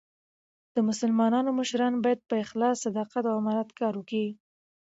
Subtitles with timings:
[0.75, 4.27] د مسلمانانو مشران باید په اخلاص، صداقت او امانت کار وکي.